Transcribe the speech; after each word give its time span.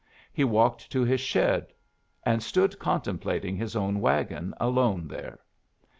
He 0.33 0.43
walked 0.43 0.91
to 0.93 1.03
his 1.05 1.21
shed 1.21 1.71
and 2.23 2.41
stood 2.41 2.79
contemplating 2.79 3.55
his 3.55 3.75
own 3.75 3.99
wagon 4.01 4.55
alone 4.59 5.07
there. 5.07 5.37